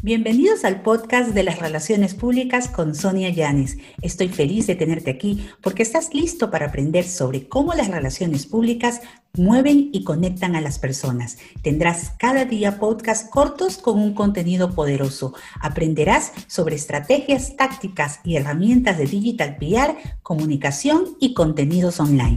[0.00, 3.78] Bienvenidos al podcast de las relaciones públicas con Sonia Llanes.
[4.00, 9.00] Estoy feliz de tenerte aquí porque estás listo para aprender sobre cómo las relaciones públicas
[9.36, 11.38] mueven y conectan a las personas.
[11.62, 15.34] Tendrás cada día podcasts cortos con un contenido poderoso.
[15.60, 22.36] Aprenderás sobre estrategias, tácticas y herramientas de digital PR, comunicación y contenidos online.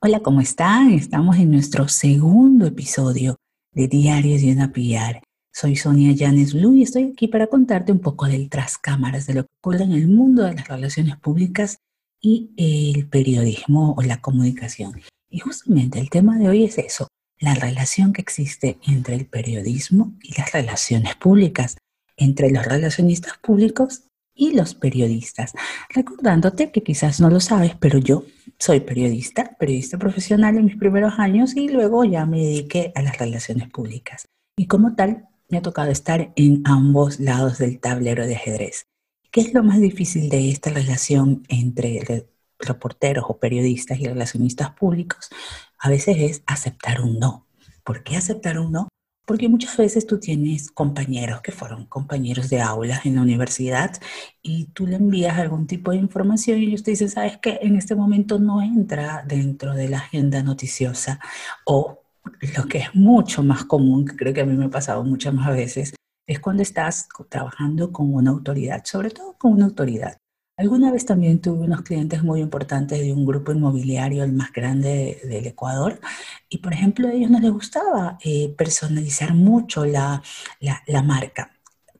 [0.00, 0.92] Hola, ¿cómo están?
[0.92, 3.38] Estamos en nuestro segundo episodio
[3.78, 5.22] de Diarios de una PR.
[5.52, 9.34] Soy Sonia Llanes Blue y estoy aquí para contarte un poco del tras cámaras, de
[9.34, 11.78] lo que ocurre en el mundo de las relaciones públicas
[12.20, 15.00] y el periodismo o la comunicación.
[15.30, 17.06] Y justamente el tema de hoy es eso,
[17.38, 21.76] la relación que existe entre el periodismo y las relaciones públicas,
[22.16, 24.02] entre los relacionistas públicos
[24.34, 25.52] y los periodistas.
[25.90, 28.24] Recordándote que quizás no lo sabes, pero yo
[28.58, 33.18] soy periodista, periodista profesional en mis primeros años y luego ya me dediqué a las
[33.18, 34.26] relaciones públicas.
[34.56, 38.86] Y como tal, me ha tocado estar en ambos lados del tablero de ajedrez.
[39.30, 42.26] ¿Qué es lo más difícil de esta relación entre
[42.58, 45.30] reporteros o periodistas y relacionistas públicos?
[45.78, 47.46] A veces es aceptar un no.
[47.84, 48.88] ¿Por qué aceptar un no?
[49.28, 53.92] Porque muchas veces tú tienes compañeros que fueron compañeros de aulas en la universidad
[54.40, 57.76] y tú le envías algún tipo de información y ellos te dicen, sabes que en
[57.76, 61.20] este momento no entra dentro de la agenda noticiosa
[61.66, 62.00] o
[62.56, 65.34] lo que es mucho más común, que creo que a mí me ha pasado muchas
[65.34, 65.94] más veces,
[66.26, 70.16] es cuando estás trabajando con una autoridad, sobre todo con una autoridad.
[70.58, 75.20] Alguna vez también tuve unos clientes muy importantes de un grupo inmobiliario, el más grande
[75.22, 76.00] del Ecuador,
[76.48, 80.20] y por ejemplo a ellos no les gustaba eh, personalizar mucho la,
[80.58, 81.52] la, marca.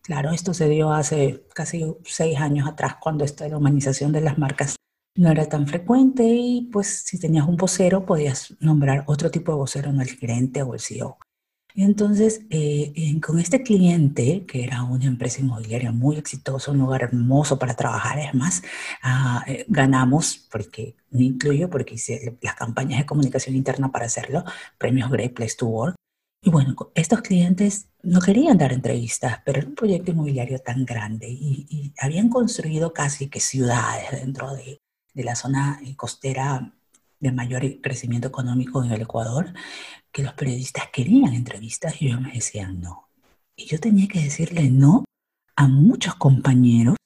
[0.03, 4.75] Claro, esto se dio hace casi seis años atrás, cuando esta humanización de las marcas
[5.15, 9.59] no era tan frecuente y pues si tenías un vocero podías nombrar otro tipo de
[9.59, 11.17] vocero, no el gerente o el CEO.
[11.81, 17.57] Entonces, eh, con este cliente, que era una empresa inmobiliaria muy exitosa, un lugar hermoso
[17.57, 18.63] para trabajar, es más,
[19.01, 24.43] ah, eh, ganamos, porque me incluyo, porque hice las campañas de comunicación interna para hacerlo,
[24.77, 25.95] premios Great Place to Work.
[26.43, 31.29] Y bueno, estos clientes no querían dar entrevistas, pero era un proyecto inmobiliario tan grande
[31.31, 34.81] y, habían construido casi que ciudades dentro de,
[35.15, 36.73] de la zona eh, costera
[37.21, 39.53] de mayor crecimiento económico en el Ecuador,
[40.13, 43.09] que los periodistas querían entrevistas y yo me decían no.
[43.57, 45.05] Y yo tenía que decirle no
[45.57, 46.97] a muchos compañeros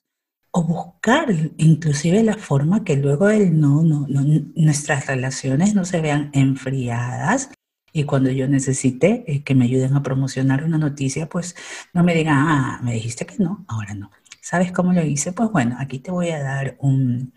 [0.51, 4.21] o buscar inclusive la forma que luego el no, no, no,
[4.55, 7.49] nuestras relaciones no se vean enfriadas
[7.91, 11.55] y cuando yo necesite eh, que me ayuden a promocionar una noticia, pues
[11.93, 14.11] no me digan, ah, me dijiste que no, ahora no.
[14.41, 15.31] ¿Sabes cómo lo hice?
[15.31, 17.33] Pues bueno, aquí te voy a dar un,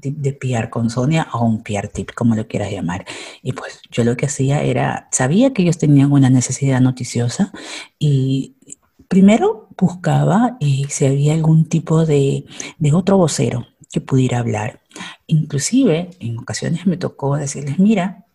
[0.00, 3.04] de PR con Sonia o un PR tip, como lo quieras llamar.
[3.42, 7.52] Y pues yo lo que hacía era, sabía que ellos tenían una necesidad noticiosa
[7.98, 8.56] y
[9.08, 12.44] primero buscaba si había algún tipo de,
[12.78, 14.80] de otro vocero que pudiera hablar.
[15.26, 18.26] Inclusive en ocasiones me tocó decirles, mira,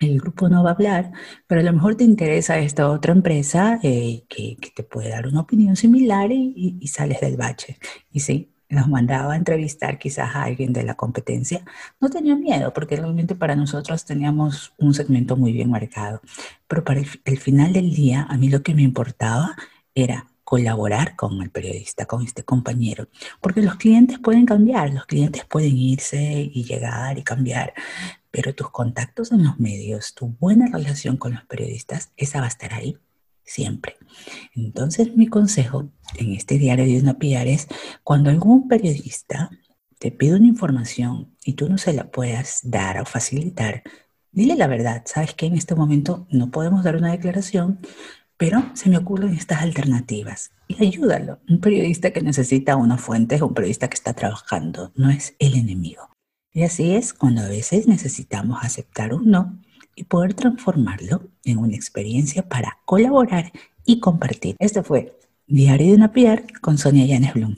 [0.00, 1.12] el grupo no va a hablar,
[1.46, 5.40] pero a lo mejor te interesa esta otra empresa eh, que, te puede dar una
[5.40, 7.78] opinión similar y, sales del bache.
[8.10, 11.64] Y sí, nos mandaba a entrevistar quizás a alguien de la competencia.
[12.00, 16.22] No tenía miedo porque realmente para nosotros teníamos un segmento muy bien marcado.
[16.68, 19.56] Pero para el final del día, a mí lo que me importaba
[19.94, 23.08] era colaborar con el periodista, con este compañero,
[23.40, 27.72] porque los clientes pueden cambiar, los clientes pueden irse y llegar y cambiar,
[28.32, 32.48] pero tus contactos en los medios, tu buena relación con los periodistas, esa va a
[32.48, 32.98] estar ahí
[33.50, 33.96] siempre.
[34.54, 37.66] Entonces mi consejo en este diario de una PR es
[38.04, 39.50] cuando algún periodista
[39.98, 43.82] te pide una información y tú no se la puedas dar o facilitar,
[44.30, 47.80] dile la verdad, sabes que en este momento no podemos dar una declaración,
[48.36, 51.40] pero se me ocurren estas alternativas y ayúdalo.
[51.48, 55.54] Un periodista que necesita una fuente es un periodista que está trabajando, no es el
[55.54, 56.08] enemigo.
[56.52, 59.60] Y así es cuando a veces necesitamos aceptar un no
[60.00, 63.52] y poder transformarlo en una experiencia para colaborar
[63.84, 64.56] y compartir.
[64.58, 67.56] Este fue Diario de una PR con Sonia Yanes Blum.